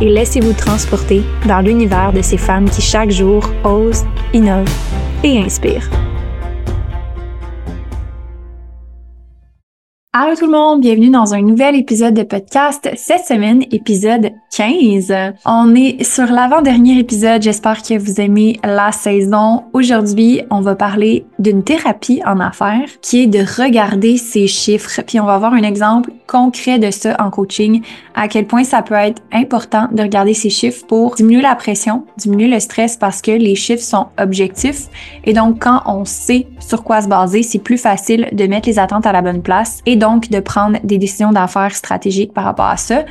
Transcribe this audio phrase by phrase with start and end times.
[0.00, 4.68] et laissez-vous transporter dans l'univers de ces femmes qui chaque jour osent, innovent
[5.22, 5.90] et inspirent.
[10.12, 12.90] Allô tout le monde, bienvenue dans un nouvel épisode de podcast.
[12.96, 15.14] Cette semaine, épisode 15.
[15.46, 17.42] On est sur l'avant-dernier épisode.
[17.42, 19.62] J'espère que vous aimez la saison.
[19.72, 25.00] Aujourd'hui, on va parler d'une thérapie en affaires qui est de regarder ces chiffres.
[25.06, 27.82] Puis on va avoir un exemple concret de ça en coaching,
[28.16, 32.04] à quel point ça peut être important de regarder ces chiffres pour diminuer la pression,
[32.16, 34.88] diminuer le stress parce que les chiffres sont objectifs.
[35.22, 38.80] Et donc, quand on sait sur quoi se baser, c'est plus facile de mettre les
[38.80, 42.66] attentes à la bonne place et donc de prendre des décisions d'affaires stratégiques par rapport
[42.66, 43.04] à ça.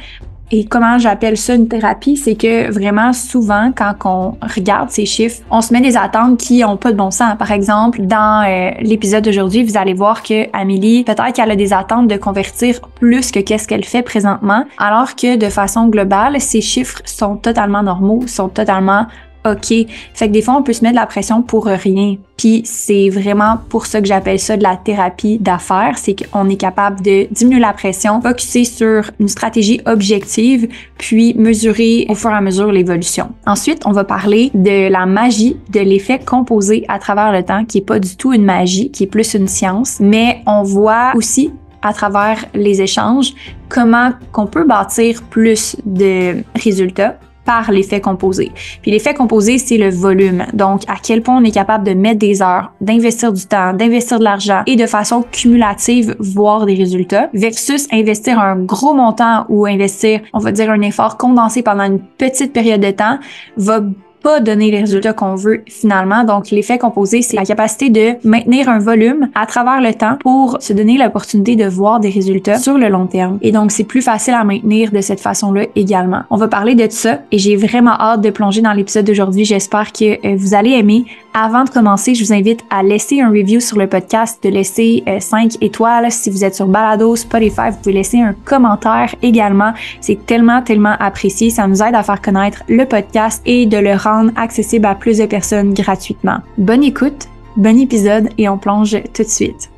[0.51, 5.43] Et comment j'appelle ça une thérapie, c'est que vraiment souvent quand on regarde ces chiffres,
[5.51, 7.35] on se met des attentes qui ont pas de bon sens.
[7.37, 11.71] Par exemple, dans euh, l'épisode d'aujourd'hui, vous allez voir que Amélie, peut-être qu'elle a des
[11.71, 16.61] attentes de convertir plus que qu'est-ce qu'elle fait présentement, alors que de façon globale, ces
[16.61, 19.05] chiffres sont totalement normaux, sont totalement
[19.51, 19.87] OK.
[20.13, 22.15] Fait que des fois, on peut se mettre de la pression pour rien.
[22.37, 25.97] Puis c'est vraiment pour ça que j'appelle ça de la thérapie d'affaires.
[25.97, 32.05] C'est qu'on est capable de diminuer la pression, focuser sur une stratégie objective, puis mesurer
[32.09, 33.31] au fur et à mesure l'évolution.
[33.45, 37.79] Ensuite, on va parler de la magie de l'effet composé à travers le temps, qui
[37.79, 41.51] est pas du tout une magie, qui est plus une science, mais on voit aussi
[41.81, 43.33] à travers les échanges
[43.69, 47.17] comment qu'on peut bâtir plus de résultats
[47.49, 48.51] par l'effet composé.
[48.83, 50.45] Puis l'effet composé, c'est le volume.
[50.53, 54.19] Donc, à quel point on est capable de mettre des heures, d'investir du temps, d'investir
[54.19, 59.65] de l'argent et de façon cumulative voir des résultats versus investir un gros montant ou
[59.65, 63.17] investir, on va dire, un effort condensé pendant une petite période de temps
[63.57, 63.81] va
[64.21, 66.23] pas donner les résultats qu'on veut finalement.
[66.23, 70.57] Donc, l'effet composé, c'est la capacité de maintenir un volume à travers le temps pour
[70.61, 73.37] se donner l'opportunité de voir des résultats sur le long terme.
[73.41, 76.21] Et donc, c'est plus facile à maintenir de cette façon-là également.
[76.29, 79.45] On va parler de ça et j'ai vraiment hâte de plonger dans l'épisode d'aujourd'hui.
[79.45, 81.05] J'espère que euh, vous allez aimer.
[81.33, 85.03] Avant de commencer, je vous invite à laisser un review sur le podcast, de laisser
[85.19, 86.11] 5 euh, étoiles.
[86.11, 89.73] Si vous êtes sur Balado, Spotify, vous pouvez laisser un commentaire également.
[90.01, 91.51] C'est tellement, tellement apprécié.
[91.51, 95.19] Ça nous aide à faire connaître le podcast et de le rendre accessible à plus
[95.19, 96.39] de personnes gratuitement.
[96.57, 99.69] Bonne écoute, bon épisode et on plonge tout de suite.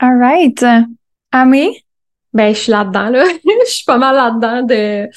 [0.00, 0.64] Alright.
[1.30, 1.84] Amé?
[2.34, 3.24] Ben, je suis là-dedans, là.
[3.66, 5.08] je suis pas mal là-dedans de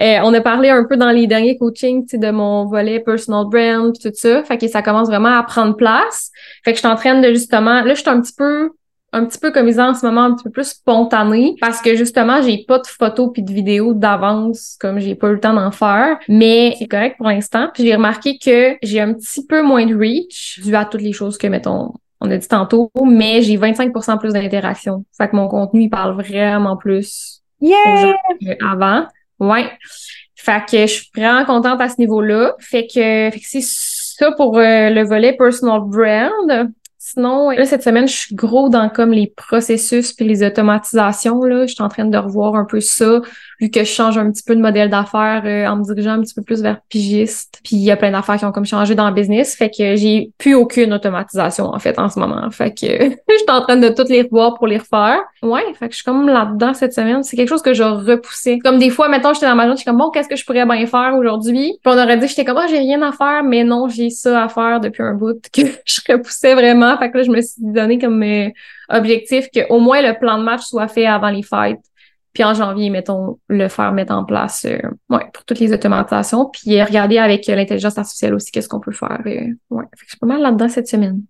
[0.00, 3.92] euh, on a parlé un peu dans les derniers coachings de mon volet personal brand
[3.92, 4.44] tout ça.
[4.44, 6.30] Fait que ça commence vraiment à prendre place.
[6.64, 7.82] Fait que je suis en train de justement.
[7.82, 8.70] Là, je suis un petit peu
[9.12, 11.96] un petit peu comme ils en ce moment, un petit peu plus spontané parce que
[11.96, 15.54] justement, j'ai pas de photos puis de vidéos d'avance comme j'ai pas eu le temps
[15.54, 17.68] d'en faire, mais c'est correct pour l'instant.
[17.72, 21.12] Puis j'ai remarqué que j'ai un petit peu moins de reach dû à toutes les
[21.12, 25.04] choses que mettons on a dit tantôt, mais j'ai 25% plus d'interaction.
[25.16, 28.14] Fait que mon contenu il parle vraiment plus yeah!
[28.66, 29.06] avant.
[29.38, 29.70] Ouais.
[30.34, 32.54] Fait que je suis vraiment contente à ce niveau-là.
[32.60, 36.70] Fait que, fait que c'est ça pour euh, le volet personal brand.
[36.98, 41.42] Sinon, là, cette semaine, je suis gros dans comme les processus puis les automatisations.
[41.44, 41.66] Là.
[41.66, 43.20] Je suis en train de revoir un peu ça,
[43.60, 46.20] vu que je change un petit peu de modèle d'affaires euh, en me dirigeant un
[46.20, 47.60] petit peu plus vers pigiste.
[47.64, 49.54] Puis il y a plein d'affaires qui ont comme changé dans le business.
[49.54, 52.50] Fait que j'ai plus aucune automatisation, en fait, en ce moment.
[52.50, 55.20] Fait que je suis en train de toutes les revoir pour les refaire.
[55.42, 57.22] Ouais, fait que je suis comme là-dedans cette semaine.
[57.22, 58.58] C'est quelque chose que j'ai repoussé.
[58.58, 60.44] Comme des fois, mettons, j'étais dans ma journée, je suis comme, bon, qu'est-ce que je
[60.44, 61.78] pourrais bien faire aujourd'hui?
[61.82, 64.44] Puis on aurait dit, j'étais comme, oh, j'ai rien à faire, mais non, j'ai ça
[64.44, 66.96] à faire depuis un bout que je repoussais vraiment.
[66.98, 68.48] Fait que là, je me suis donné comme euh,
[68.88, 71.80] objectif qu'au moins le plan de match soit fait avant les fêtes.
[72.36, 74.76] Puis en janvier, mettons, le faire mettre en place euh,
[75.08, 76.50] ouais, pour toutes les automatisations.
[76.52, 79.22] Puis regarder avec l'intelligence artificielle aussi qu'est-ce qu'on peut faire.
[79.24, 79.84] Euh, ouais.
[79.96, 81.22] Fait que je suis pas mal là-dedans cette semaine.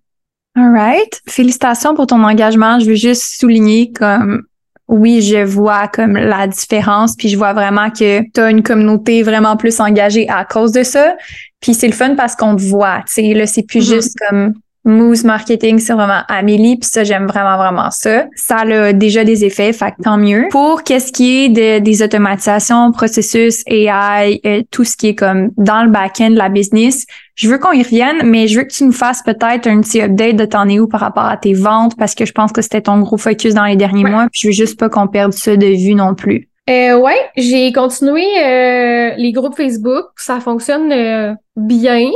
[0.57, 1.21] All right.
[1.25, 2.77] Félicitations pour ton engagement.
[2.81, 4.43] Je veux juste souligner comme
[4.89, 9.23] oui, je vois comme la différence, puis je vois vraiment que tu as une communauté
[9.23, 11.15] vraiment plus engagée à cause de ça.
[11.61, 13.93] Puis c'est le fun parce qu'on te voit, tu sais, là, c'est plus Mm-hmm.
[13.95, 18.25] juste comme Moose Marketing, c'est vraiment Amélie, puis ça, j'aime vraiment, vraiment ça.
[18.35, 20.45] Ça a déjà des effets, fait que tant mieux.
[20.49, 25.49] Pour qu'est-ce qui est de, des automatisations, processus, AI, euh, tout ce qui est comme
[25.57, 28.71] dans le back-end de la business, je veux qu'on y revienne, mais je veux que
[28.73, 31.53] tu nous fasses peut-être un petit update de t'en es où par rapport à tes
[31.53, 34.09] ventes, parce que je pense que c'était ton gros focus dans les derniers Ouais.
[34.09, 36.49] mois, puis je veux juste pas qu'on perde ça de vue non plus.
[36.69, 40.05] Euh, ouais, j'ai continué euh, les groupes Facebook.
[40.17, 42.09] Ça fonctionne euh, bien,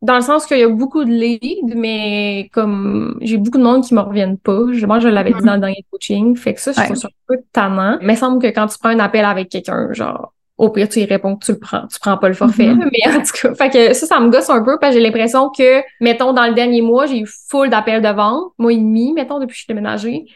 [0.00, 3.82] dans le sens qu'il y a beaucoup de leads, mais comme j'ai beaucoup de monde
[3.84, 4.60] qui me reviennent pas.
[4.72, 6.36] Je- Moi, je l'avais dit dans le dernier coaching.
[6.36, 6.84] Fait que ça, je Ouais.
[6.86, 7.98] trouve ça un peu tannant.
[8.02, 11.00] Mais il semble que quand tu prends un appel avec quelqu'un, genre, au pire, tu
[11.00, 11.86] y réponds que tu le prends.
[11.88, 12.68] Tu prends pas le forfait.
[12.68, 12.80] Mhm.
[12.80, 15.00] là, Mais en tout cas, fait que ça, ça me gosse un peu parce que
[15.00, 18.52] j'ai l'impression que, mettons, dans le dernier mois, j'ai eu full d'appels de vente.
[18.58, 20.26] Mois et demi, mettons, depuis que je suis déménagée.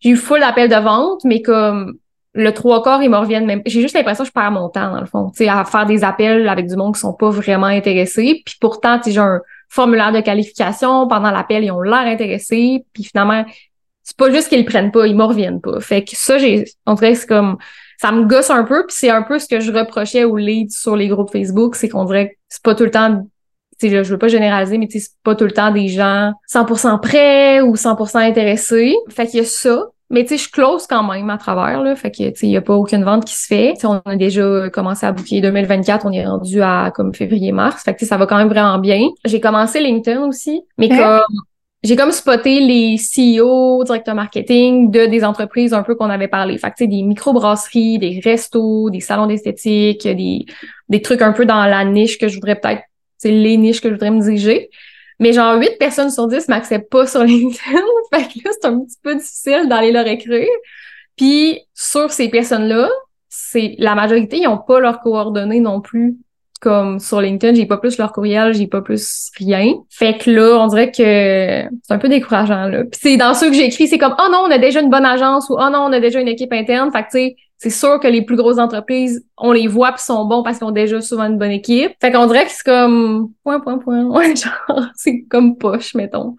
[0.00, 1.94] J'ai eu full d'appels de vente, mais comme
[2.36, 3.62] le trois quarts, ils me reviennent même.
[3.66, 6.48] J'ai juste l'impression que je perds mon temps, dans le fond, à faire des appels
[6.48, 8.42] avec du monde qui sont pas vraiment intéressés.
[8.44, 11.08] Puis pourtant, j'ai un formulaire de qualification.
[11.08, 12.84] Pendant l'appel, ils ont l'air intéressés.
[12.92, 13.44] Puis finalement,
[14.02, 15.80] c'est pas juste qu'ils le prennent pas, ils me reviennent pas.
[15.80, 17.56] Fait que ça, j'ai, on dirait que c'est comme,
[17.98, 18.86] ça me gosse un peu.
[18.86, 21.88] Puis c'est un peu ce que je reprochais aux leads sur les groupes Facebook, c'est
[21.88, 23.22] qu'on dirait que c'est pas tout le temps
[23.82, 27.74] je, veux pas généraliser, mais c'est pas tout le temps des gens 100% prêts ou
[27.74, 28.94] 100% intéressés.
[29.10, 29.88] Fait qu'il y a ça.
[30.10, 31.96] Mais tu sais, je close quand même à travers, là.
[31.96, 33.72] Fait que, tu sais, il y a pas aucune vente qui se fait.
[33.74, 37.82] Tu sais, on a déjà commencé à booker 2024, on est rendu à comme février-mars.
[37.82, 39.08] Fait que, ça va quand même vraiment bien.
[39.24, 40.98] J'ai commencé LinkedIn aussi, mais Ok.
[40.98, 41.36] comme,
[41.82, 46.56] j'ai comme spoté les CEO, directeurs marketing de des entreprises un peu qu'on avait parlé.
[46.58, 50.46] Fait que, tu sais, des microbrasseries, des restos, des salons d'esthétique, des,
[50.88, 52.82] des trucs un peu dans la niche que je voudrais peut-être
[53.18, 54.70] c'est les niches que je voudrais me diriger.
[55.18, 57.80] Mais genre 8 personnes sur 10 m'acceptent pas sur LinkedIn.
[58.12, 60.48] fait que là, c'est un petit peu difficile d'aller leur écrire.
[61.16, 62.88] Puis sur ces personnes-là,
[63.28, 66.16] c'est la majorité, ils ont pas leurs coordonnées non plus.
[66.58, 69.74] Comme sur LinkedIn, j'ai pas plus leur courriel, j'ai pas plus rien.
[69.90, 70.94] Fait que là, on dirait que
[71.82, 72.84] c'est un peu décourageant, là.
[72.84, 75.04] Puis c'est dans ceux que j'écris, c'est comme «Oh non, on a déjà une bonne
[75.04, 77.70] agence» ou «Oh non, on a déjà une équipe interne.» Fait que tu sais, c'est
[77.70, 80.72] sûr que les plus grosses entreprises, on les voit puis sont bons parce qu'ils ont
[80.72, 81.92] déjà souvent une bonne équipe.
[82.00, 84.04] Fait qu'on dirait que c'est comme point, point, point.
[84.16, 86.36] Ouais, genre, c'est comme poche, mettons.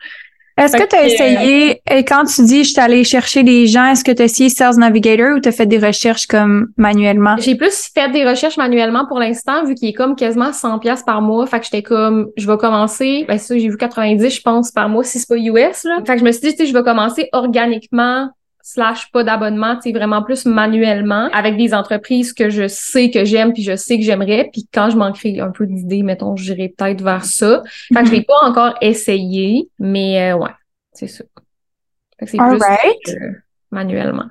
[0.58, 3.68] Est-ce que tu as que, essayé, et quand tu dis je suis allée chercher des
[3.68, 6.70] gens, est-ce que tu as essayé Sales Navigator ou tu as fait des recherches comme
[6.78, 7.36] manuellement?
[7.38, 11.04] J'ai plus fait des recherches manuellement pour l'instant, vu qu'il est comme quasiment 100 pièces
[11.04, 11.46] par mois.
[11.46, 14.72] Fait que j'étais comme, je vais commencer, ben c'est ça, j'ai vu 90, je pense,
[14.72, 16.00] par mois, si c'est pas US, là.
[16.08, 18.30] Fait que je me suis dit, tu sais, je vais commencer organiquement
[18.68, 23.24] slash pas d'abonnement, tu sais, vraiment plus manuellement avec des entreprises que je sais que
[23.24, 26.74] j'aime puis je sais que j'aimerais puis quand je manquerai un peu d'idées, mettons, j'irai
[26.78, 27.64] peut-être vers ça.
[27.94, 30.50] Fait que je l'ai pas encore essayé, mais euh, ouais,
[30.92, 31.24] c'est ça.
[32.20, 33.32] Fait que c'est plus euh,
[33.72, 34.26] manuellement.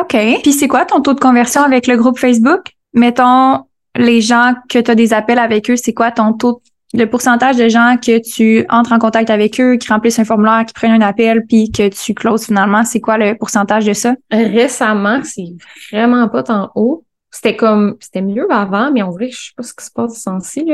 [0.00, 0.16] OK.
[0.42, 2.72] Puis c'est quoi ton taux de conversion avec le groupe Facebook?
[2.94, 3.64] Mettons,
[3.94, 6.62] les gens que tu as des appels avec eux, c'est quoi ton taux,
[6.94, 10.64] le pourcentage de gens que tu entres en contact avec eux, qui remplissent un formulaire,
[10.66, 14.14] qui prennent un appel, puis que tu closes finalement, c'est quoi le pourcentage de ça?
[14.30, 15.54] Récemment, c'est
[15.92, 17.04] vraiment pas tant haut.
[17.30, 20.14] C'était comme, c'était mieux avant, mais dirait que je sais pas ce qui se passe
[20.14, 20.66] ce sens-ci.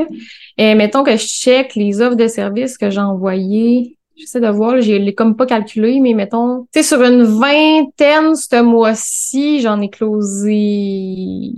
[0.56, 3.98] Et mettons que je check les offres de services que j'ai envoyées.
[4.16, 8.36] J'essaie de voir, je l'ai comme pas calculé, mais mettons, tu sais, sur une vingtaine
[8.36, 11.50] ce mois-ci, j'en ai closé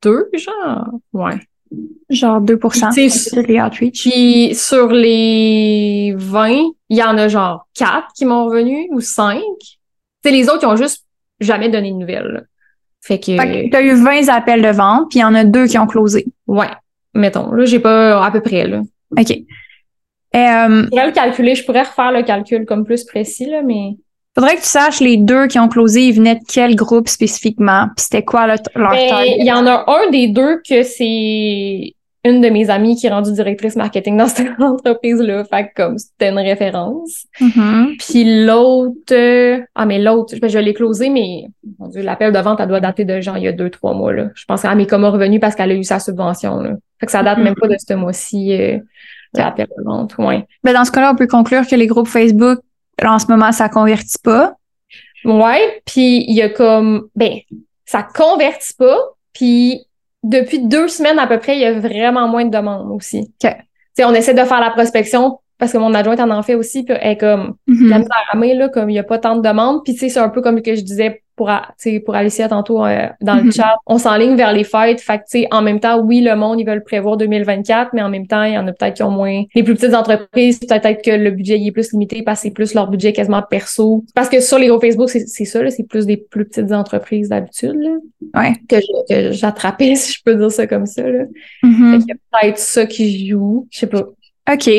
[0.00, 0.88] deux, genre.
[1.12, 1.38] Ouais.
[2.10, 2.58] Genre 2
[3.70, 3.90] Puis.
[3.90, 6.48] Puis sur les 20,
[6.88, 9.40] il y en a genre 4 qui m'ont revenu ou 5.
[9.60, 9.76] Tu
[10.24, 11.04] sais, les autres, ils ont juste
[11.40, 12.28] jamais donné de nouvelles.
[12.32, 12.40] là.
[13.00, 15.44] Fait que, Fait que t'as eu 20 appels de vente, puis il y en a
[15.44, 16.26] deux qui ont closé.
[16.46, 16.70] ouais,
[17.14, 17.52] mettons.
[17.52, 18.80] Là, j'ai pas à peu près, là.
[19.16, 19.30] OK.
[20.36, 23.96] Euh, Je pourrais le calculer, je pourrais refaire le calcul comme plus précis, là, mais...
[24.38, 27.86] faudrait que tu saches les deux qui ont closé, ils venaient de quel groupe spécifiquement,
[27.96, 29.36] puis c'était quoi le- leur Ben, target?
[29.38, 31.92] il y en a un des deux que c'est
[32.24, 35.44] une de mes amies qui est rendue directrice marketing dans cette entreprise-là.
[35.44, 37.26] Fait que comme c'était une référence.
[37.40, 37.94] Mhm.
[37.98, 41.44] Puis l'autre, euh, ah mais l'autre, ben, je l'ai closé, mais
[41.78, 43.94] mon Dieu, l'appel de vente, elle doit dater de genre il y a deux, trois
[43.94, 44.12] mois.
[44.12, 44.26] Là.
[44.34, 46.60] Je pense qu'elle m'est comme revenu parce qu'elle a eu sa subvention.
[46.60, 46.70] Là.
[47.00, 48.78] Fait que ça date même pas de ce mois-ci, euh,
[49.34, 50.18] l'appel de vente.
[50.18, 50.44] Ouais.
[50.64, 52.58] Ben, dans ce cas-là, on peut conclure que les groupes Facebook,
[53.04, 54.54] en ce moment, ça convertit pas.
[55.24, 57.38] Ouais, puis il y a comme, ben,
[57.84, 58.98] ça convertit pas,
[59.32, 59.86] puis
[60.22, 63.20] depuis deux semaines à peu près, il y a vraiment moins de demandes aussi.
[63.20, 63.50] OK.
[63.50, 63.56] Tu
[63.94, 66.84] sais, on essaie de faire la prospection parce que mon adjointe en en fait aussi,
[66.84, 69.36] puis elle est comme, la misère à main, là, comme il n'y a pas tant
[69.36, 69.82] de demandes.
[69.84, 71.50] Puis, tu sais, c'est un peu comme que je disais pour,
[72.04, 73.52] pour Alicia tantôt euh, dans le Mhm.
[73.52, 75.00] chat, on s'enligne vers les fêtes.
[75.00, 78.02] Fait que, tu sais, en même temps, oui, le monde, ils veulent prévoir 2024, mais
[78.02, 79.44] en même temps, il y en a peut-être qui ont moins.
[79.54, 82.50] Les plus petites entreprises, peut-être que le budget il est plus limité parce que c'est
[82.54, 84.04] plus leur budget quasiment perso.
[84.14, 87.78] Parce que sur les groupes Facebook, c'est ça, c'est plus des plus petites entreprises d'habitude,
[88.34, 88.52] Ouais.
[88.68, 88.76] que
[89.32, 91.24] j'attrapais, si je peux dire ça comme ça, là.
[91.62, 93.66] Fait qu'il y a peut-être ça qui joue.
[93.70, 94.02] Je sais pas.
[94.52, 94.70] OK.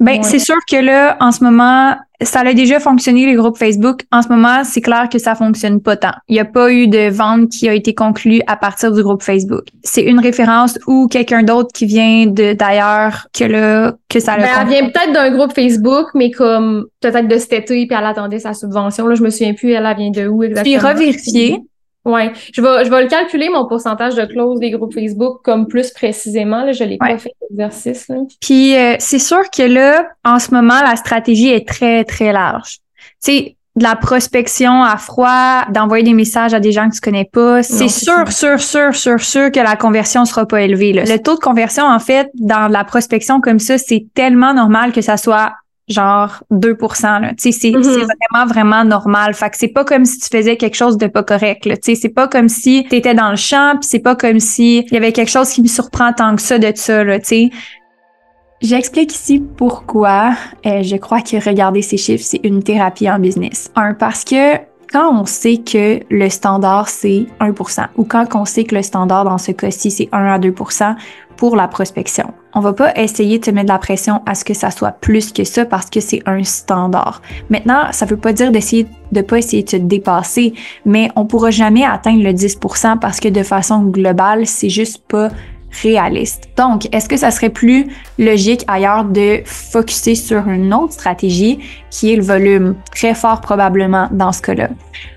[0.00, 0.22] Ben, Ouais.
[0.22, 4.02] c'est sûr que là, en ce moment, ça a déjà fonctionné, les groupes Facebook.
[4.12, 6.12] En ce moment, c'est clair que ça fonctionne pas tant.
[6.28, 9.22] Il n'y a pas eu de vente qui a été conclue à partir du groupe
[9.22, 9.64] Facebook.
[9.82, 14.46] C'est une référence ou quelqu'un d'autre qui vient de d'ailleurs que là, que ça Ben,
[14.62, 18.38] elle vient peut-être d'un groupe Facebook, mais comme peut-être de cet été, puis elle attendait
[18.38, 19.06] sa subvention.
[19.06, 20.88] Là, je me souviens plus, elle, elle vient de où Puis exactement.
[20.90, 21.58] revérifier.
[22.04, 25.66] Ouais, je vais, je vais le calculer, mon pourcentage de close des groupes Facebook, comme
[25.66, 26.64] plus précisément.
[26.64, 27.12] Là, je l'ai Ouais.
[27.14, 28.08] pas fait l'exercice.
[28.08, 28.16] là.
[28.40, 32.78] Puis euh, c'est sûr que là, en ce moment, la stratégie est très, très large.
[33.22, 37.00] Tu sais, de la prospection à froid, d'envoyer des messages à des gens que tu
[37.00, 40.92] connais pas, c'est c'est sûr, sûr, sûr, sûr, sûr que la conversion sera pas élevée.
[40.92, 41.02] là.
[41.04, 45.00] Le taux de conversion, en fait, dans la prospection comme ça, c'est tellement normal que
[45.00, 45.54] ça soit
[45.88, 47.30] genre 2% là.
[47.30, 47.82] Tu sais, c'est Mhm.
[47.82, 49.34] c'est vraiment, vraiment normal.
[49.34, 51.76] Fait que c'est pas comme si tu faisais quelque chose de pas correct, là.
[51.76, 54.40] Tu sais, c'est pas comme si tu étais dans le champ, puis c'est pas comme
[54.40, 57.18] si il y avait quelque chose qui me surprend tant que ça de ça, là,
[57.18, 57.50] tu sais.
[58.62, 63.70] J'explique ici pourquoi euh, je crois que regarder ces chiffres, c'est une thérapie en business.
[63.76, 64.56] Un, parce que
[64.94, 69.24] quand on sait que le standard, c'est 1%, ou quand on sait que le standard,
[69.24, 70.94] dans ce cas-ci, c'est 1 à 2%
[71.36, 74.44] pour la prospection, on va pas essayer de te mettre de la pression à ce
[74.44, 77.22] que ça soit plus que ça parce que c'est un standard.
[77.50, 81.50] Maintenant, ça veut pas dire d'essayer de pas essayer de te dépasser, mais on pourra
[81.50, 85.30] jamais atteindre le 10% parce que de façon globale, c'est juste pas
[86.56, 87.86] Donc, est-ce que ça serait plus
[88.18, 91.58] logique ailleurs de focuser sur une autre stratégie
[91.90, 94.68] qui est le volume, très fort probablement dans ce cas-là.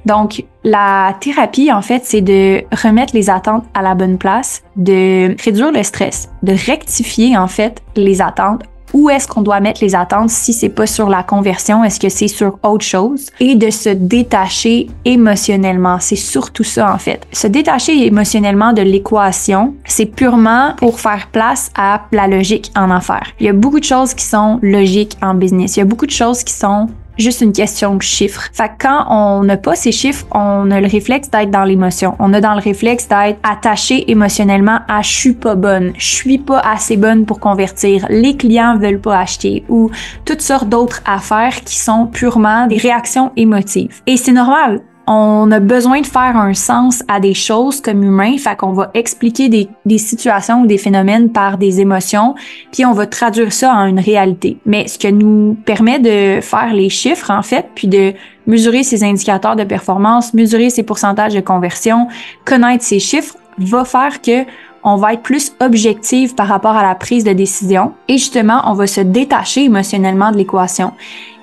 [0.05, 5.35] Donc, la thérapie, en fait, c'est de remettre les attentes à la bonne place, de
[5.43, 8.63] réduire le stress, de rectifier, en fait, les attentes
[8.93, 12.09] où est-ce qu'on doit mettre les attentes si c'est pas sur la conversion, est-ce que
[12.09, 13.29] c'est sur autre chose?
[13.39, 15.97] Et de se détacher émotionnellement.
[15.99, 17.27] C'est surtout ça en fait.
[17.31, 23.27] Se détacher émotionnellement de l'équation, c'est purement pour faire place à la logique en affaires.
[23.39, 25.75] Il y a beaucoup de choses qui sont logiques en business.
[25.75, 28.49] Il y a beaucoup de choses qui sont juste une question de chiffres.
[28.53, 32.15] Fait que quand on n'a pas ces chiffres, on a le réflexe d'être dans l'émotion.
[32.19, 36.37] On a dans le réflexe d'être attaché émotionnellement à je suis pas bonne, je suis
[36.37, 39.89] pas assez bonne pour convertir, les clients veulent pas acheter ou
[40.25, 44.01] toutes sortes d'autres affaires qui sont purement des réactions émotives.
[44.05, 48.37] Et c'est normal on a besoin de faire un sens à des choses comme humain,
[48.37, 52.35] fait qu'on va expliquer des, situations ou des phénomènes par des émotions,
[52.73, 54.57] puis on va traduire ça en une réalité.
[54.65, 58.13] Mais ce que nous permet de faire les chiffres, en fait, puis de
[58.47, 62.09] mesurer ces indicateurs de performance, mesurer ces pourcentages de conversion,
[62.43, 64.43] connaître ces chiffres, va faire que
[64.87, 68.73] on va être plus objectif par rapport à la prise de décision et justement, on
[68.73, 70.93] va se détacher émotionnellement de l'équation.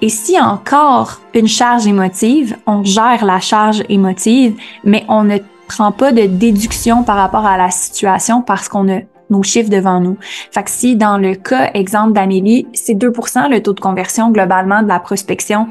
[0.00, 5.36] Et si encore une charge émotive, on gère la charge émotive, mais on ne
[5.68, 10.00] prend pas de déduction par rapport à la situation parce qu'on a nos chiffres devant
[10.00, 10.16] nous.
[10.50, 14.82] Fait que si dans le cas exemple d'Amélie, c'est 2% le taux de conversion globalement
[14.82, 15.68] de la prospection,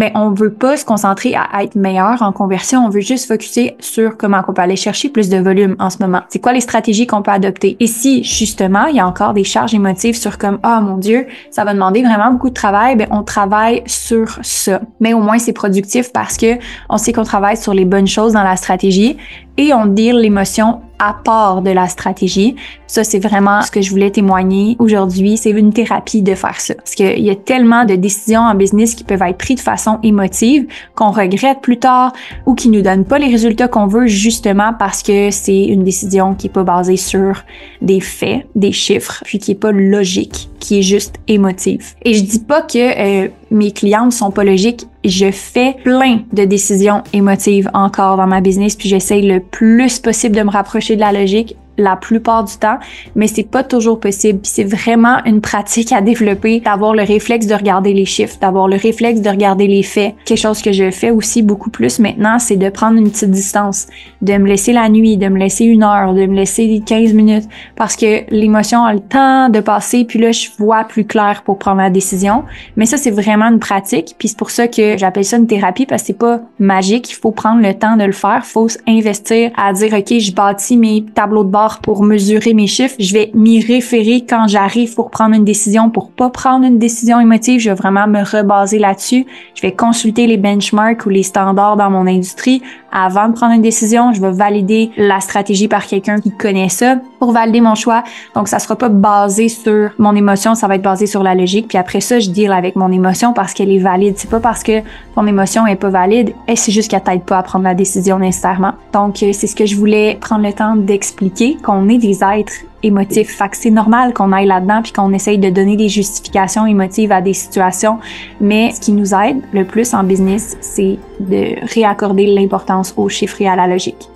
[0.00, 3.76] mais on veut pas se concentrer à être meilleur en conversion, on veut juste focuser
[3.80, 6.22] sur comment on peut aller chercher plus de volume en ce moment.
[6.30, 7.76] C'est quoi les stratégies qu'on peut adopter?
[7.80, 11.26] Et si justement, il y a encore des charges émotives sur comme ah mon dieu,
[11.50, 14.80] ça va demander vraiment beaucoup de travail, ben on travaille sur ça.
[15.00, 18.32] Mais au moins c'est productif parce que on sait qu'on travaille sur les bonnes choses
[18.32, 19.18] dans la stratégie
[19.56, 22.56] et on deal l'émotion à part de la stratégie.
[22.86, 25.38] Ça, c'est vraiment ce que je voulais témoigner aujourd'hui.
[25.38, 26.74] C'est une thérapie de faire ça.
[26.74, 29.98] Parce qu'il y a tellement de décisions en business qui peuvent être prises de façon
[30.02, 32.12] émotive qu'on regrette plus tard
[32.46, 36.34] ou qui nous donnent pas les résultats qu'on veut justement parce que c'est une décision
[36.34, 37.44] qui est pas basée sur
[37.80, 41.94] des faits, des chiffres, puis qui est pas logique, qui est juste émotive.
[42.02, 44.86] Et je dis pas que euh, mes clientes sont pas logiques.
[45.04, 50.36] Je fais plein de décisions émotives encore dans ma business, puis j'essaye le plus possible
[50.36, 52.78] de me rapprocher de la logique la plupart du temps,
[53.14, 54.40] mais c'est pas toujours possible.
[54.42, 58.76] C'est vraiment une pratique à développer, d'avoir le réflexe de regarder les chiffres, d'avoir le
[58.76, 60.14] réflexe de regarder les faits.
[60.24, 63.86] Quelque chose que je fais aussi beaucoup plus maintenant, c'est de prendre une petite distance,
[64.22, 67.48] de me laisser la nuit, de me laisser une heure, de me laisser 15 minutes,
[67.76, 71.58] parce que l'émotion a le temps de passer, puis là, je vois plus clair pour
[71.58, 72.44] prendre la décision.
[72.76, 75.86] Mais ça, c'est vraiment une pratique, puis c'est pour ça que j'appelle ça une thérapie,
[75.86, 79.50] parce que c'est pas magique, il faut prendre le temps de le faire, faut investir
[79.56, 82.96] à dire, OK, je bâtis mes tableaux de bord pour mesurer mes chiffres.
[82.98, 87.20] Je vais m'y référer quand j'arrive pour prendre une décision, pour pas prendre une décision
[87.20, 87.60] émotive.
[87.60, 89.26] Je vais vraiment me rebaser là-dessus.
[89.54, 92.62] Je vais consulter les benchmarks ou les standards dans mon industrie
[92.92, 94.12] avant de prendre une décision.
[94.12, 98.02] Je vais valider la stratégie par quelqu'un qui connaît ça pour valider mon choix.
[98.34, 101.68] Donc, ça sera pas basé sur mon émotion, ça va être basé sur la logique.
[101.68, 104.14] Puis après ça, je deal avec mon émotion parce qu'elle est valide.
[104.16, 104.80] C'est pas parce que
[105.14, 108.72] ton émotion est pas valide, c'est juste qu'elle t'aide pas à prendre la décision nécessairement.
[108.92, 112.52] Donc, euh, c'est ce que je voulais prendre le temps d'expliquer, qu'on est des êtres
[112.82, 113.36] émotifs.
[113.36, 117.12] Fait que c'est normal qu'on aille là-dedans puis qu'on essaye de donner des justifications émotives
[117.12, 117.98] à des situations.
[118.40, 123.40] Mais ce qui nous aide le plus en business, c'est de réaccorder l'importance aux chiffres
[123.42, 124.08] et à la logique.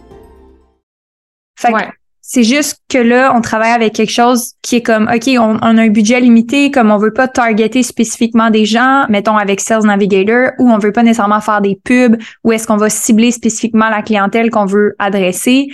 [1.57, 1.79] Fait que
[2.27, 5.69] c'est juste que là, on travaille avec quelque chose qui est comme, OK, on, a
[5.69, 10.53] un budget limité, comme on veut pas targeter spécifiquement des gens, mettons avec Sales Navigator,
[10.59, 14.01] ou on veut pas nécessairement faire des pubs, ou est-ce qu'on va cibler spécifiquement la
[14.01, 15.69] clientèle qu'on veut adresser.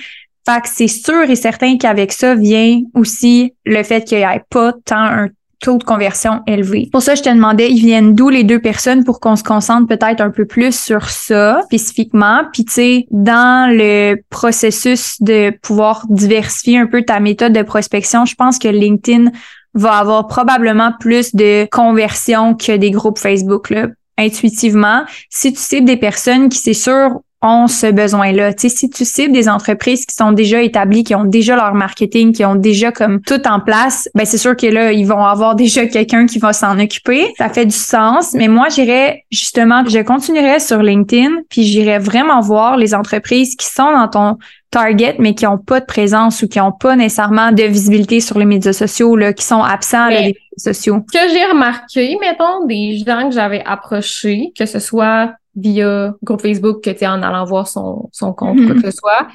[0.54, 4.42] Fait que c'est sûr et certain qu'avec ça vient aussi le fait qu'il n'y ait
[4.50, 5.28] pas tant un
[5.60, 6.88] taux de conversion élevé.
[6.90, 9.86] Pour ça, je te demandais, ils viennent d'où les deux personnes pour qu'on se concentre
[9.86, 12.44] peut-être un peu plus sur ça spécifiquement?
[12.52, 18.24] Puis tu sais, dans le processus de pouvoir diversifier un peu ta méthode de prospection,
[18.24, 19.30] je pense que LinkedIn
[19.74, 23.88] va avoir probablement plus de conversion que des groupes Facebook là
[24.18, 25.04] intuitivement.
[25.30, 28.52] Si tu cibles des personnes qui, c'est sûr, ont ce besoin-là.
[28.52, 31.74] Tu sais, si tu cibles des entreprises qui sont déjà établies, qui ont déjà leur
[31.74, 35.24] marketing, qui ont déjà comme tout en place, ben c'est sûr que là, ils vont
[35.24, 37.32] avoir déjà quelqu'un qui va s'en occuper.
[37.38, 38.34] Ça fait du sens.
[38.34, 43.66] Mais moi, j'irais justement, je continuerai sur LinkedIn, puis j'irai vraiment voir les entreprises qui
[43.66, 44.38] sont dans ton
[44.70, 48.38] target, mais qui ont pas de présence ou qui ont pas nécessairement de visibilité sur
[48.38, 51.02] les médias sociaux, là, qui sont absents des médias sociaux.
[51.12, 56.40] Ce que j'ai remarqué, mettons, des gens que j'avais approchés, que ce soit via groupe
[56.40, 59.28] Facebook que tu es en allant voir son, son compte, quoi que ce soit,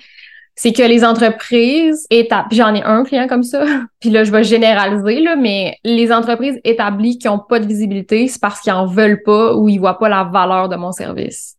[0.55, 3.65] c'est que les entreprises établies, j'en ai un client comme ça,
[3.99, 8.27] puis là, je vais généraliser, là, mais les entreprises établies qui ont pas de visibilité,
[8.27, 11.55] c'est parce qu'ils en veulent pas ou ils voient pas la valeur de mon service.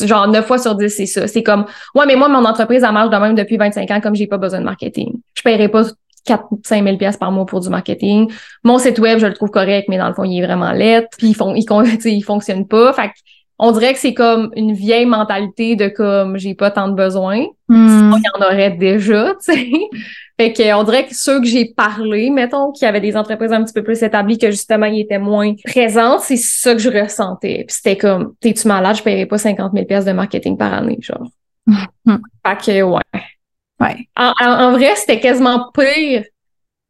[0.00, 1.28] Genre, 9 fois sur 10, c'est ça.
[1.28, 4.14] C'est comme, ouais, mais moi, mon entreprise, elle marche de même depuis 25 ans, comme
[4.14, 5.12] j'ai pas besoin de marketing.
[5.34, 5.82] Je paierai pas
[6.24, 8.30] 4 5 000 pièces par mois pour du marketing.
[8.64, 11.08] Mon site web, je le trouve correct, mais dans le fond, il est vraiment lettre.
[11.18, 11.64] Puis, ils font, il,
[12.06, 12.94] il fonctionne pas.
[12.94, 13.10] Fait
[13.58, 17.44] on dirait que c'est comme une vieille mentalité de comme j'ai pas tant de besoins.
[17.68, 17.88] Hmm.
[17.88, 19.70] Sinon, il y en aurait déjà, tu sais.
[20.40, 23.64] Fait que on dirait que ceux que j'ai parlé, mettons, qui avaient des entreprises un
[23.64, 27.64] petit peu plus établies, que justement ils étaient moins présentes, c'est ça que je ressentais.
[27.66, 30.98] Puis c'était comme, t'es-tu malade, je paierais pas 50 000 pièces de marketing par année,
[31.00, 31.28] genre.
[32.06, 32.16] Hmm.
[32.46, 33.02] Fait que ouais.
[33.80, 34.08] Ouais.
[34.16, 36.24] en vrai, c'était quasiment pire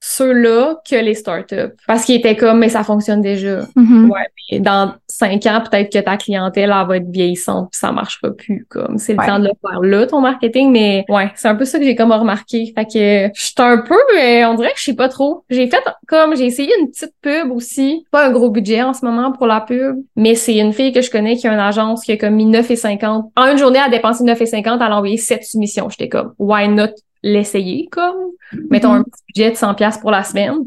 [0.09, 1.75] ceux-là que les startups.
[1.87, 3.61] Parce qu'ils étaient comme, mais ça fonctionne déjà.
[3.77, 4.07] Mm-hmm.
[4.07, 7.93] Ouais, mais dans cinq ans, peut-être que ta clientèle, elle va être vieillissante puis ça
[7.93, 8.67] marchera plus.
[8.71, 10.73] Comme, c'est le temps de le faire là, ton marketing.
[10.73, 12.73] Mais ouais, c'est un peu ça que j'ai comme remarqué.
[12.75, 15.45] Fait que je suis un peu, mais on dirait que je sais pas trop.
[15.51, 18.07] J'ai fait comme, j'ai essayé une petite pub aussi.
[18.11, 21.03] Pas un gros budget en ce moment pour la pub, mais c'est une fille que
[21.03, 23.31] je connais qui a une agence qui a comme mis 9,50.
[23.37, 25.91] En une journée, elle a dépensé 9,50, elle a envoyé 7 soumissions.
[25.91, 28.33] J'étais comme, why not l'essayer, comme.
[28.71, 30.59] Mettons un petit budget de 100 pièces pour la semaine,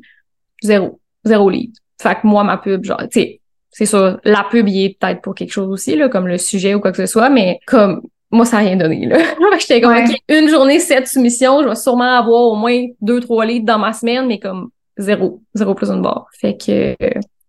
[0.61, 0.99] zéro.
[1.23, 1.73] Zéro lead.
[2.01, 5.21] Fait que moi, ma pub, genre, tu sais, c'est sûr, la pub, il est peut-être
[5.21, 8.01] pour quelque chose aussi, là, comme le sujet ou quoi que ce soit, mais comme,
[8.31, 9.17] moi, ça n'a rien donné, là.
[9.59, 13.45] J'étais comme, OK, une journée, sept soumissions, je vais sûrement avoir au moins deux, trois
[13.45, 15.41] leads dans ma semaine, mais comme, zéro.
[15.53, 16.27] Zéro plus une barre.
[16.39, 16.95] Fait que,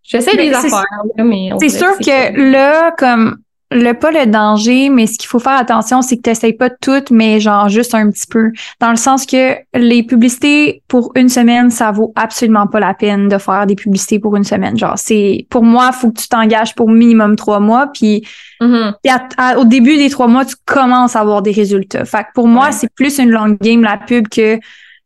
[0.03, 0.85] j'essaie des affaires,
[1.17, 1.49] mais...
[1.59, 3.37] C'est sûr que là, comme,
[3.73, 6.69] le pas le danger, mais ce qu'il faut faire attention, c'est que tu n'essayes pas
[6.69, 8.51] tout, mais genre juste un petit peu.
[8.79, 13.27] Dans le sens que les publicités pour une semaine, ça vaut absolument pas la peine
[13.27, 14.77] de faire des publicités pour une semaine.
[14.77, 18.25] Genre, c'est pour moi, faut que tu t'engages pour minimum trois mois, puis
[18.61, 19.57] mm-hmm.
[19.57, 22.05] au début des trois mois, tu commences à avoir des résultats.
[22.05, 24.59] Fait que pour moi, c'est plus une longue game la pub que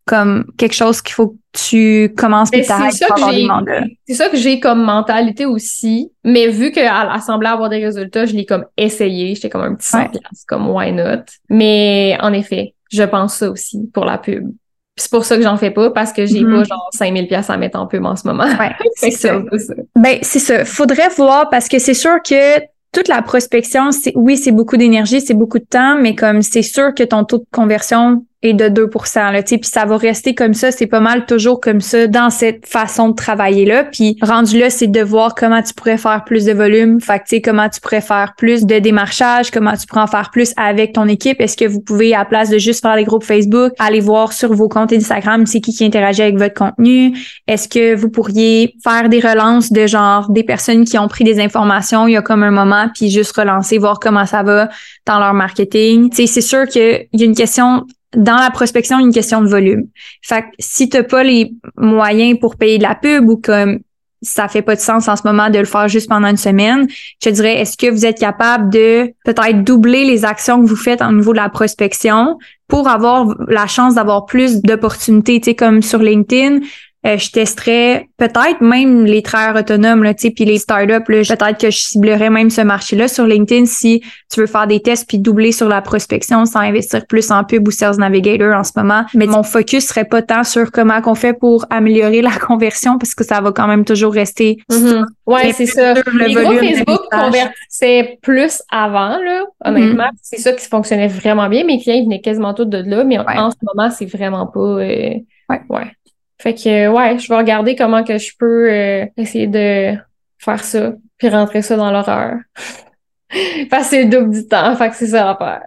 [0.07, 2.93] comme quelque chose qu'il faut que tu commences puis t'arrêtes.
[2.93, 6.11] C'est ça que j'ai comme mentalité aussi.
[6.23, 6.89] Mais vu qu'elle
[7.23, 9.35] semblait avoir des résultats, je l'ai comme essayé.
[9.35, 10.11] J'étais comme un petit 100
[10.47, 11.25] comme why not?
[11.49, 14.49] Mais en effet, je pense ça aussi pour la pub.
[14.95, 16.61] C'est pour ça que j'en fais pas parce que j'ai mm-hmm.
[16.61, 18.45] pas genre 5000 pièces à mettre en pub en ce moment.
[18.45, 19.39] Ouais, c'est ça.
[19.57, 19.73] ça.
[19.95, 20.65] Ben c'est ça.
[20.65, 22.59] Faudrait voir parce que c'est sûr que
[22.93, 26.63] toute la prospection, c'est oui, c'est beaucoup d'énergie, c'est beaucoup de temps, mais comme c'est
[26.63, 30.71] sûr que ton taux de conversion de 2 là, puis ça va rester comme ça,
[30.71, 34.69] c'est pas mal toujours comme ça dans cette façon de travailler là, puis rendu là,
[34.69, 38.33] c'est de voir comment tu pourrais faire plus de volume, fait comment tu pourrais faire
[38.37, 41.81] plus de démarchage, comment tu pourrais en faire plus avec ton équipe, est-ce que vous
[41.81, 45.45] pouvez à place de juste faire les groupes Facebook, aller voir sur vos comptes Instagram
[45.45, 49.87] c'est qui qui interagit avec votre contenu, est-ce que vous pourriez faire des relances de
[49.87, 53.09] genre des personnes qui ont pris des informations il y a comme un moment puis
[53.09, 54.69] juste relancer voir comment ça va
[55.05, 56.09] dans leur marketing?
[56.13, 59.87] C'est sûr qu'il y a une question dans la prospection, une question de volume.
[60.21, 63.79] Fait que si t'as pas les moyens pour payer de la pub ou comme
[64.21, 66.87] ça fait pas de sens en ce moment de le faire juste pendant une semaine.
[66.89, 70.75] Je te dirais, est-ce que vous êtes capable de peut-être doubler les actions que vous
[70.75, 75.55] faites au niveau de la prospection pour avoir la chance d'avoir plus d'opportunités, tu sais,
[75.55, 76.59] comme sur LinkedIn,
[77.07, 81.03] euh, je testerais peut-être même les travailleurs autonomes, là, puis les startups.
[81.05, 85.07] Peut-être que je ciblerais même ce marché-là sur LinkedIn si tu veux faire des tests
[85.07, 88.71] puis doubler sur la prospection sans investir plus en pub ou Sales Navigator en ce
[88.75, 89.05] moment.
[89.13, 93.15] Mais mon focus serait pas tant sur comment qu'on fait pour améliorer la conversion parce
[93.15, 94.57] que ça va quand même toujours rester.
[94.69, 95.05] Mm-hmm.
[95.27, 95.93] Ouais, c'est ça.
[95.93, 99.45] les groupes Facebook convertissaient plus avant, là.
[99.63, 100.19] Honnêtement, mm-hmm.
[100.21, 101.63] c'est ça qui fonctionnait vraiment bien.
[101.63, 104.59] Mes clients venaient quasiment tous de là, mais en ce moment, c'est vraiment pas.
[104.59, 105.13] Euh,
[105.49, 105.61] ouais.
[105.69, 105.91] ouais.
[106.39, 109.97] Fait que ouais, je vais regarder comment que je peux euh, essayer de
[110.37, 112.37] faire ça, puis rentrer ça dans l'horreur.
[113.69, 115.63] Parce que c'est double du temps, fait que c'est ça à faire.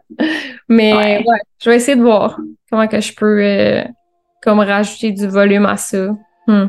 [0.69, 1.25] Mais ouais.
[1.63, 2.39] je vais essayer de voir
[2.71, 3.85] comment que je peux euh,
[4.43, 6.17] comme rajouter du volume à ça.
[6.47, 6.69] Hmm.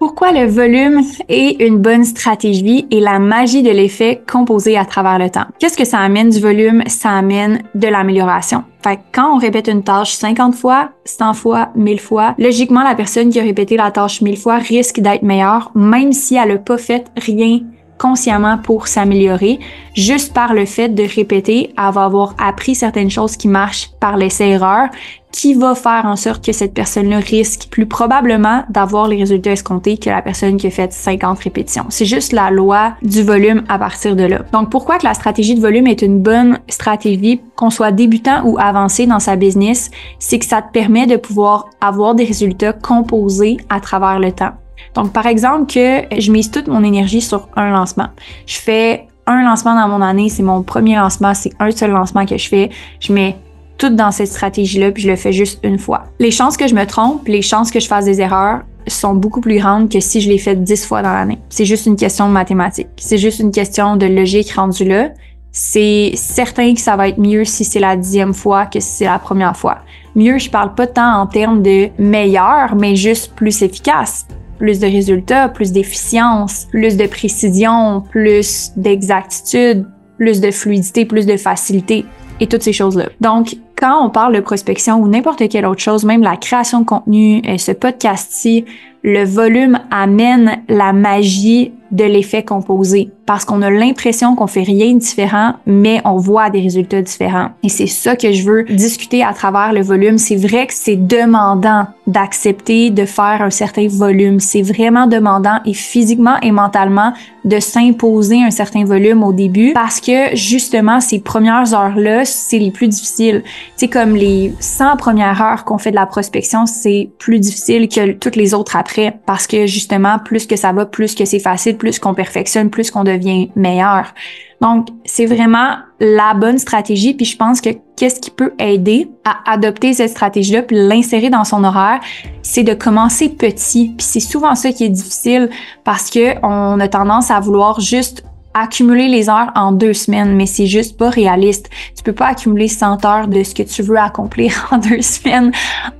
[0.00, 5.18] Pourquoi le volume est une bonne stratégie et la magie de l'effet composé à travers
[5.18, 5.44] le temps?
[5.58, 6.82] Qu'est-ce que ça amène du volume?
[6.86, 8.64] Ça amène de l'amélioration.
[8.82, 12.94] Fait que quand on répète une tâche 50 fois, 100 fois, 1000 fois, logiquement, la
[12.94, 16.56] personne qui a répété la tâche 1000 fois risque d'être meilleure, même si elle n'a
[16.56, 17.60] pas fait rien
[17.98, 19.58] consciemment pour s'améliorer.
[19.94, 24.88] Juste par le fait de répéter, elle avoir appris certaines choses qui marchent par l'essai-erreur,
[25.32, 29.96] qui va faire en sorte que cette personne-là risque plus probablement d'avoir les résultats escomptés
[29.96, 31.86] que la personne qui a fait 50 répétitions.
[31.88, 34.42] C'est juste la loi du volume à partir de là.
[34.52, 38.58] Donc pourquoi que la stratégie de volume est une bonne stratégie, qu'on soit débutant ou
[38.58, 43.58] avancé dans sa business, c'est que ça te permet de pouvoir avoir des résultats composés
[43.68, 44.52] à travers le temps.
[44.94, 48.08] Donc, par exemple, que je mise toute mon énergie sur un lancement.
[48.46, 52.26] Je fais un lancement dans mon année, c'est mon premier lancement, c'est un seul lancement
[52.26, 52.70] que je fais.
[52.98, 53.36] Je mets
[53.80, 56.04] tout dans cette stratégie-là, puis je le fais juste une fois.
[56.18, 59.40] Les chances que je me trompe, les chances que je fasse des erreurs sont beaucoup
[59.40, 61.38] plus grandes que si je les fais dix fois dans l'année.
[61.48, 62.88] C'est juste une question de mathématiques.
[62.96, 65.10] C'est juste une question de logique rendue là.
[65.50, 69.04] C'est certain que ça va être mieux si c'est la dixième fois que si c'est
[69.06, 69.78] la première fois.
[70.14, 74.26] Mieux, je parle pas tant en termes de meilleur, mais juste plus efficace
[74.58, 79.86] plus de résultats, plus d'efficience, plus de précision, plus d'exactitude,
[80.18, 82.04] plus de fluidité, plus de facilité
[82.40, 83.08] et toutes ces choses-là.
[83.20, 86.84] Donc, quand on parle de prospection ou n'importe quelle autre chose, même la création de
[86.84, 88.66] contenu, euh, ce podcast-ci,
[89.02, 94.94] le volume amène la magie de l'effet composé parce qu'on a l'impression qu'on fait rien
[94.94, 97.50] de différent, mais on voit des résultats différents.
[97.62, 100.18] Et c'est ça que je veux discuter à travers le volume.
[100.18, 104.40] C'est vrai que c'est demandant d'accepter de faire un certain volume.
[104.40, 107.12] C'est vraiment demandant et physiquement et mentalement
[107.44, 112.72] de s'imposer un certain volume au début parce que justement ces premières heures-là, c'est les
[112.72, 113.44] plus difficiles.
[113.76, 118.10] C'est comme les 100 premières heures qu'on fait de la prospection, c'est plus difficile que
[118.10, 118.89] toutes les autres après
[119.26, 122.90] parce que justement plus que ça va, plus que c'est facile, plus qu'on perfectionne, plus
[122.90, 124.14] qu'on devient meilleur.
[124.60, 127.14] Donc, c'est vraiment la bonne stratégie.
[127.14, 131.44] Puis je pense que qu'est-ce qui peut aider à adopter cette stratégie-là puis l'insérer dans
[131.44, 132.00] son horaire,
[132.42, 133.94] c'est de commencer petit.
[133.96, 135.48] Puis c'est souvent ça qui est difficile
[135.84, 140.46] parce que on a tendance à vouloir juste accumuler les heures en deux semaines, mais
[140.46, 141.70] c'est juste pas réaliste.
[141.96, 145.52] Tu peux pas accumuler 100 heures de ce que tu veux accomplir en deux semaines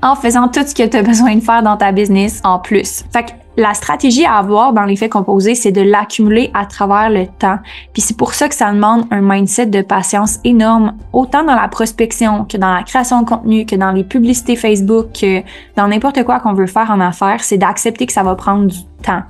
[0.02, 3.04] en faisant tout ce que tu as besoin de faire dans ta business en plus.
[3.12, 7.26] Fait que la stratégie à avoir dans l'effet composé, c'est de l'accumuler à travers le
[7.26, 7.58] temps.
[7.92, 11.68] Puis c'est pour ça que ça demande un mindset de patience énorme, autant dans la
[11.68, 15.42] prospection que dans la création de contenu, que dans les publicités Facebook, que
[15.76, 18.82] dans n'importe quoi qu'on veut faire en affaires, c'est d'accepter que ça va prendre du
[19.02, 19.22] temps.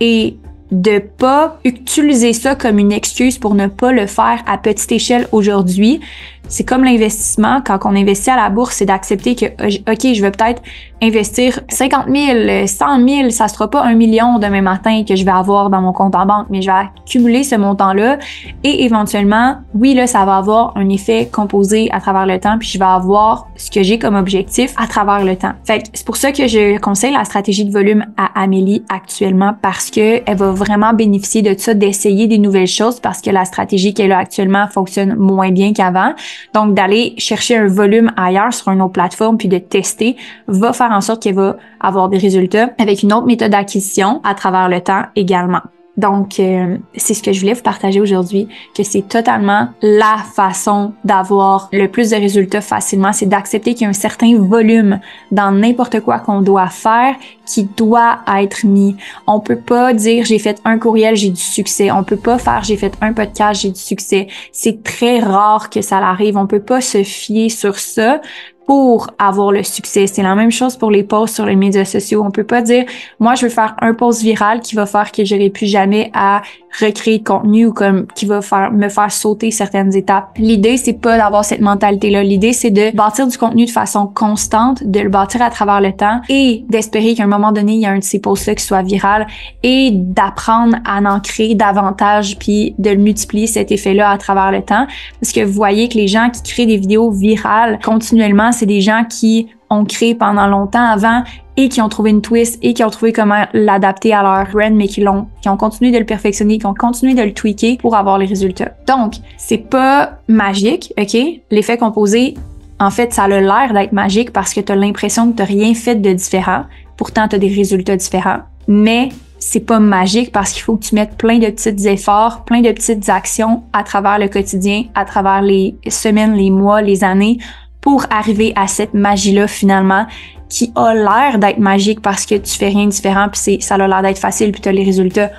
[0.00, 0.36] Et
[0.70, 5.26] de pas utiliser ça comme une excuse pour ne pas le faire à petite échelle
[5.32, 6.00] aujourd'hui.
[6.48, 7.60] C'est comme l'investissement.
[7.64, 10.62] Quand on investit à la bourse, c'est d'accepter que, OK, je vais peut-être
[11.02, 15.30] investir 50 000, 100 000, ça sera pas un million demain matin que je vais
[15.30, 18.18] avoir dans mon compte en banque, mais je vais accumuler ce montant-là
[18.64, 22.68] et éventuellement, oui, là, ça va avoir un effet composé à travers le temps, puis
[22.68, 25.52] je vais avoir ce que j'ai comme objectif à travers le temps.
[25.64, 29.90] Fait c'est pour ça que je conseille la stratégie de volume à Amélie actuellement parce
[29.90, 33.94] que elle va vraiment bénéficier de ça, d'essayer des nouvelles choses parce que la stratégie
[33.94, 36.12] qu'elle a actuellement fonctionne moins bien qu'avant.
[36.54, 40.16] Donc, d'aller chercher un volume ailleurs sur une autre plateforme puis de tester
[40.46, 44.34] va faire en sorte qu'elle va avoir des résultats avec une autre méthode d'acquisition à
[44.34, 45.60] travers le temps également.
[46.00, 50.94] Donc, euh, c'est ce que je voulais vous partager aujourd'hui, que c'est totalement la façon
[51.04, 54.98] d'avoir le plus de résultats facilement, c'est d'accepter qu'il y a un certain volume
[55.30, 58.96] dans n'importe quoi qu'on doit faire qui doit être mis.
[59.26, 61.90] On peut pas dire j'ai fait un courriel, j'ai du succès.
[61.90, 64.28] On peut pas faire j'ai fait un podcast, j'ai du succès.
[64.52, 66.36] C'est très rare que ça arrive.
[66.38, 68.20] On peut pas se fier sur ça
[68.66, 70.06] pour avoir le succès.
[70.06, 72.22] C'est la même chose pour les posts sur les médias sociaux.
[72.24, 72.84] On peut pas dire,
[73.18, 76.42] moi, je veux faire un post viral qui va faire que j'aurai plus jamais à
[76.78, 80.30] recréer de contenu ou comme qui va faire me faire sauter certaines étapes.
[80.36, 84.06] L'idée c'est pas d'avoir cette mentalité là, l'idée c'est de bâtir du contenu de façon
[84.06, 87.80] constante, de le bâtir à travers le temps et d'espérer qu'à un moment donné, il
[87.80, 89.26] y a un de ces posts là qui soit viral
[89.62, 94.52] et d'apprendre à en créer davantage puis de le multiplier cet effet là à travers
[94.52, 94.86] le temps
[95.20, 98.80] parce que vous voyez que les gens qui créent des vidéos virales continuellement, c'est des
[98.80, 101.22] gens qui ont créé pendant longtemps avant
[101.56, 104.72] et qui ont trouvé une twist et qui ont trouvé comment l'adapter à leur brand,
[104.72, 107.76] mais qui l'ont, qui ont continué de le perfectionner, qui ont continué de le tweaker
[107.78, 108.72] pour avoir les résultats.
[108.86, 111.16] Donc, c'est pas magique, ok?
[111.50, 112.34] L'effet composé,
[112.80, 115.74] en fait, ça a l'air d'être magique parce que tu as l'impression que tu rien
[115.74, 116.64] fait de différent.
[116.96, 118.40] Pourtant, tu as des résultats différents.
[118.66, 122.60] Mais c'est pas magique parce qu'il faut que tu mettes plein de petits efforts, plein
[122.60, 127.38] de petites actions à travers le quotidien, à travers les semaines, les mois, les années
[127.80, 130.06] pour arriver à cette magie-là finalement
[130.48, 133.88] qui a l'air d'être magique parce que tu fais rien de différent puis ça a
[133.88, 135.30] l'air d'être facile puis tu as les résultats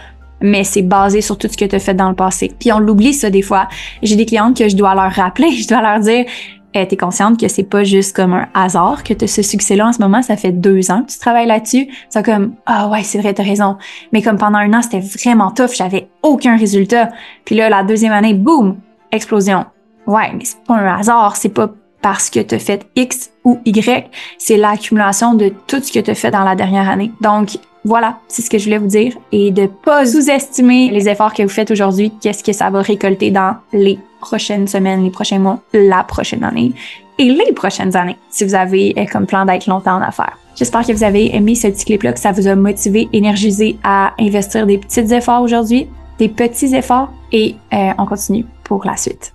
[0.41, 2.51] mais c'est basé sur tout ce que tu as fait dans le passé.
[2.59, 3.67] Puis on l'oublie ça des fois.
[4.01, 6.25] J'ai des clientes que je dois leur rappeler, je dois leur dire
[6.73, 9.93] hey, t'es consciente que c'est pas juste comme un hasard que tu ce succès-là en
[9.93, 11.89] ce moment, ça fait deux ans que tu travailles là-dessus.
[12.09, 13.77] C'est comme ah ouais, c'est vrai, t'as raison.
[14.13, 17.09] Mais comme pendant un an, c'était vraiment tough, j'avais aucun résultat.
[17.45, 18.77] Puis là, la deuxième année, boum,
[19.11, 19.65] explosion.
[20.07, 21.69] Ouais, mais c'est pas un hasard, c'est pas
[22.01, 26.11] parce que tu as fait X ou Y, c'est l'accumulation de tout ce que tu
[26.11, 27.11] as fait dans la dernière année.
[27.21, 31.33] Donc, voilà, c'est ce que je voulais vous dire et de pas sous-estimer les efforts
[31.33, 35.39] que vous faites aujourd'hui, qu'est-ce que ça va récolter dans les prochaines semaines, les prochains
[35.39, 36.73] mois, la prochaine année
[37.17, 40.37] et les prochaines années si vous avez euh, comme plan d'être longtemps en affaires.
[40.55, 44.13] J'espère que vous avez aimé ce petit clip-là, que ça vous a motivé, énergisé à
[44.19, 45.87] investir des petits efforts aujourd'hui,
[46.19, 49.33] des petits efforts et euh, on continue pour la suite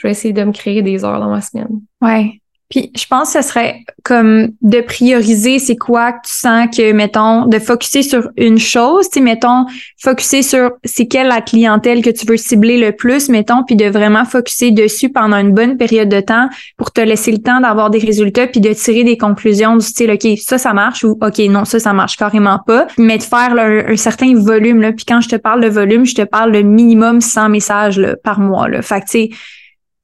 [0.00, 1.80] je vais essayer de me créer des heures dans ma semaine.
[2.00, 2.40] Ouais.
[2.70, 6.92] Puis je pense que ce serait comme de prioriser c'est quoi que tu sens que,
[6.92, 9.66] mettons, de focuser sur une chose, tu sais, mettons,
[10.00, 13.86] focuser sur c'est quelle la clientèle que tu veux cibler le plus, mettons, puis de
[13.86, 17.90] vraiment focuser dessus pendant une bonne période de temps pour te laisser le temps d'avoir
[17.90, 21.38] des résultats puis de tirer des conclusions du style, OK, ça, ça marche ou OK,
[21.48, 24.92] non, ça, ça marche carrément pas, mais de faire un, certain volume, là.
[24.92, 28.14] Puis quand je te parle de volume, je te parle de minimum 100 messages là,
[28.22, 28.80] par mois, là.
[28.80, 29.30] Fait que, tu sais,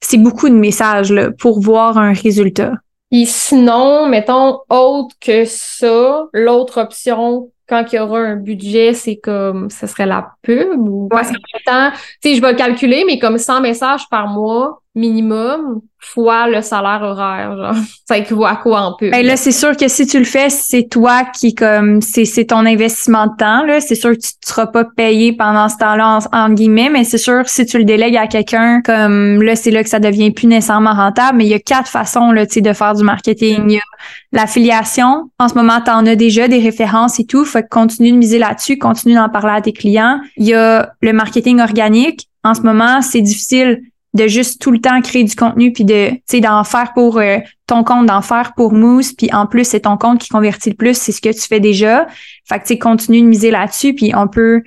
[0.01, 2.73] c'est beaucoup de messages là, pour voir un résultat.
[3.11, 9.17] Et sinon, mettons, autre que ça, l'autre option, quand il y aura un budget, c'est
[9.17, 11.37] comme, ce serait la pub ou parce tu
[12.21, 17.55] sais, je vais calculer, mais comme 100 messages par mois minimum, fois le salaire horaire,
[17.55, 17.75] genre.
[18.07, 19.11] Ça équivaut à quoi en plus?
[19.11, 22.45] Ben là, c'est sûr que si tu le fais, c'est toi qui, comme, c'est, c'est
[22.45, 23.81] ton investissement de temps, là.
[23.81, 27.17] C'est sûr que tu ne seras pas payé pendant ce temps-là, en, guillemets, mais c'est
[27.17, 30.47] sûr, si tu le délègues à quelqu'un, comme, là, c'est là que ça devient plus
[30.47, 33.65] nécessairement rentable, mais il y a quatre façons, là, tu de faire du marketing.
[33.67, 33.81] Il y a
[34.31, 35.29] l'affiliation.
[35.37, 37.45] En ce moment, tu en as déjà des références et tout.
[37.45, 40.19] Faut que continue de miser là-dessus, continue d'en parler à tes clients.
[40.37, 42.27] Il y a le marketing organique.
[42.43, 43.81] En ce moment, c'est difficile
[44.17, 47.19] de juste tout le temps créer du contenu puis de tu sais d'en faire pour
[47.19, 50.71] euh, ton compte d'en faire pour Mousse puis en plus c'est ton compte qui convertit
[50.71, 52.07] le plus c'est ce que tu fais déjà.
[52.45, 54.63] Fait que tu sais continue de miser là-dessus puis on peut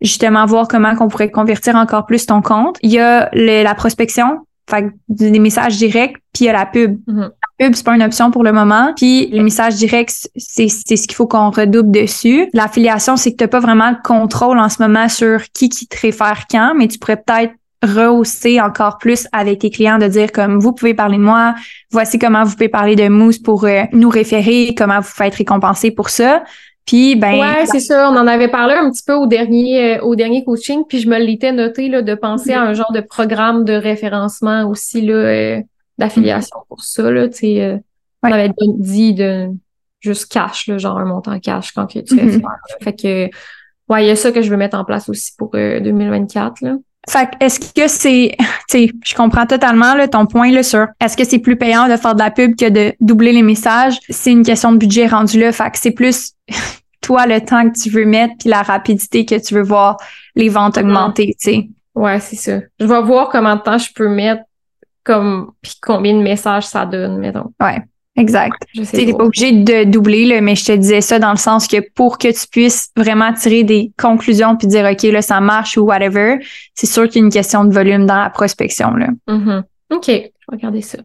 [0.00, 2.78] justement voir comment qu'on pourrait convertir encore plus ton compte.
[2.82, 4.38] Il y a la prospection
[4.70, 6.98] fait que des messages directs puis il y a la pub.
[7.06, 7.20] Mm-hmm.
[7.20, 10.96] la pub c'est pas une option pour le moment puis les messages directs c'est c'est
[10.96, 12.48] ce qu'il faut qu'on redouble dessus.
[12.52, 16.00] L'affiliation c'est que tu pas vraiment le contrôle en ce moment sur qui qui te
[16.00, 20.58] réfère quand mais tu pourrais peut-être rehausser encore plus avec tes clients de dire comme
[20.58, 21.54] vous pouvez parler de moi,
[21.90, 25.90] voici comment vous pouvez parler de Mousse pour euh, nous référer, comment vous faites récompenser
[25.90, 26.44] pour ça.
[26.86, 30.02] Puis ben Ouais, c'est ça, on en avait parlé un petit peu au dernier euh,
[30.02, 33.00] au dernier coaching, puis je me l'étais noté là de penser à un genre de
[33.00, 35.60] programme de référencement aussi là euh,
[35.98, 37.82] d'affiliation pour ça là, tu sais
[38.24, 39.48] on avait dit de
[40.00, 42.42] juste cash là, genre un montant cash quand tu fais mm-hmm.
[42.80, 43.24] Fait que
[43.88, 46.76] ouais, il y a ça que je veux mettre en place aussi pour 2024 là.
[47.08, 48.36] Fait est-ce que c'est,
[48.68, 51.88] tu sais, je comprends totalement là, ton point là sur est-ce que c'est plus payant
[51.88, 53.98] de faire de la pub que de doubler les messages?
[54.08, 55.52] C'est une question de budget rendu là.
[55.52, 56.32] Fait que c'est plus
[57.00, 59.96] toi le temps que tu veux mettre puis la rapidité que tu veux voir
[60.36, 61.68] les ventes augmenter, tu sais.
[61.94, 62.60] Ouais, c'est ça.
[62.78, 64.42] Je vais voir comment de temps je peux mettre
[65.04, 67.52] comme puis combien de messages ça donne, mettons.
[67.60, 67.82] Ouais.
[68.16, 68.52] Exact.
[68.74, 69.24] Je Tu t'es pas.
[69.24, 72.28] obligé de doubler, là, mais je te disais ça dans le sens que pour que
[72.28, 76.36] tu puisses vraiment tirer des conclusions puis dire, OK, là, ça marche ou whatever,
[76.74, 79.08] c'est sûr qu'il y a une question de volume dans la prospection, là.
[79.28, 79.64] Mhm.
[79.90, 80.98] OK, je vais regarder ça.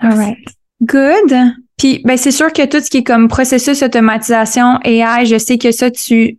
[0.00, 0.38] All right.
[0.82, 1.34] Good.
[1.78, 5.58] Puis, ben, c'est sûr que tout ce qui est comme processus automatisation AI, je sais
[5.58, 6.38] que ça, tu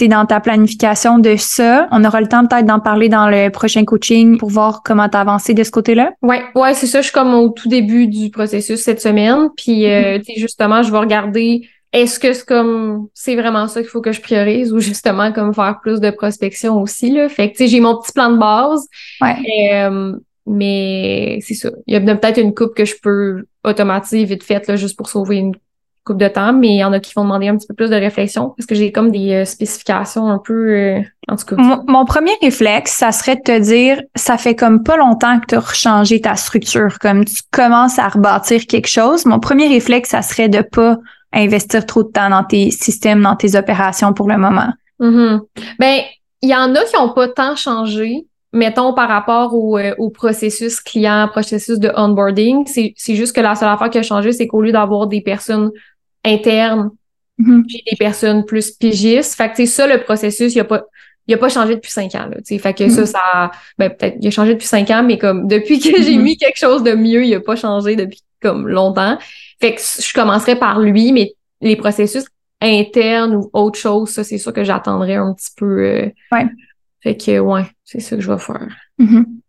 [0.00, 1.86] es dans ta planification de ça.
[1.92, 5.20] On aura le temps peut-être d'en parler dans le prochain coaching pour voir comment t'as
[5.20, 6.12] avancé de ce côté-là.
[6.22, 7.00] Ouais, ouais, c'est ça.
[7.00, 9.48] Je suis comme au tout début du processus cette semaine.
[9.56, 13.90] Puis, euh, sais, justement, je vais regarder est-ce que c'est comme c'est vraiment ça qu'il
[13.90, 17.28] faut que je priorise ou justement comme faire plus de prospection aussi là.
[17.28, 18.86] Fait que tu sais, j'ai mon petit plan de base.
[19.20, 19.36] Ouais.
[19.72, 20.12] Euh,
[20.46, 21.70] mais c'est ça.
[21.86, 25.08] Il y a peut-être une coupe que je peux automatiser vite fait là, juste pour
[25.08, 25.54] sauver une
[26.04, 27.90] coupe de temps, mais il y en a qui vont demander un petit peu plus
[27.90, 31.56] de réflexion parce que j'ai comme des euh, spécifications un peu euh, en tout cas.
[31.56, 35.46] Mon, mon premier réflexe, ça serait de te dire, ça fait comme pas longtemps que
[35.46, 39.26] tu as changé ta structure, comme tu commences à rebâtir quelque chose.
[39.26, 40.96] Mon premier réflexe, ça serait de pas
[41.32, 44.72] investir trop de temps dans tes systèmes, dans tes opérations pour le moment.
[44.98, 45.42] Mhm.
[45.78, 46.00] Ben,
[46.42, 50.10] il y en a qui ont pas tant changé, mettons par rapport au, euh, au
[50.10, 52.66] processus client, processus de onboarding.
[52.66, 55.20] C'est c'est juste que la seule affaire qui a changé, c'est qu'au lieu d'avoir des
[55.20, 55.70] personnes
[56.24, 56.90] internes,
[57.38, 57.64] Mhm.
[57.68, 59.34] j'ai des personnes plus pigistes.
[59.34, 60.84] Fait que c'est ça le processus, il a pas
[61.26, 62.58] il a pas changé depuis cinq ans là, tu sais.
[62.58, 63.06] Fait que ça Mhm.
[63.06, 66.22] ça ben peut-être il a changé depuis cinq ans mais comme depuis que j'ai Mhm.
[66.22, 69.16] mis quelque chose de mieux, il a pas changé depuis comme longtemps.
[69.60, 72.24] Fait que je commencerai par lui mais les processus
[72.60, 76.46] internes ou autre chose, ça c'est sûr que j'attendrai un petit peu euh, Ouais.
[77.02, 78.68] Fait que ouais, c'est ça que je vais faire.
[78.98, 79.40] Mhm.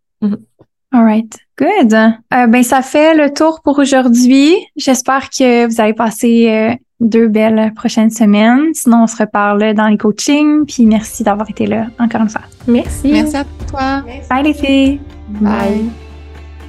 [0.92, 1.38] All right.
[1.56, 1.94] Good.
[1.94, 4.56] Euh, ben, ça fait le tour pour aujourd'hui.
[4.76, 8.74] J'espère que vous avez passé euh, deux belles prochaines semaines.
[8.74, 10.66] Sinon, on se reparle dans les coachings.
[10.66, 12.42] Puis merci d'avoir été là encore une fois.
[12.66, 13.12] Merci.
[13.12, 14.02] Merci à toi.
[14.28, 15.00] Bye les filles.
[15.40, 16.01] Bye.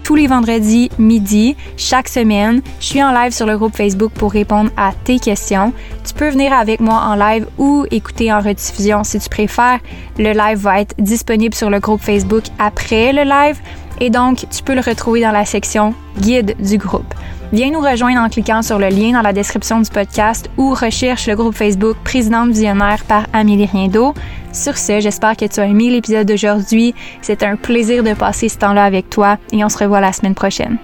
[0.03, 2.61] Tous les vendredis midi, chaque semaine.
[2.79, 5.73] Je suis en live sur le groupe Facebook pour répondre à tes questions.
[6.05, 9.79] Tu peux venir avec moi en live ou écouter en rediffusion si tu préfères.
[10.17, 13.59] Le live va être disponible sur le groupe Facebook après le live
[13.99, 17.13] et donc tu peux le retrouver dans la section guide du groupe.
[17.53, 21.27] Viens nous rejoindre en cliquant sur le lien dans la description du podcast ou recherche
[21.27, 24.15] le groupe Facebook Présidente Visionnaire par Amélie Riendo.
[24.53, 26.93] Sur ce, j'espère que tu as aimé l'épisode d'aujourd'hui.
[27.21, 30.35] C'était un plaisir de passer ce temps-là avec toi et on se revoit la semaine
[30.35, 30.77] prochaine.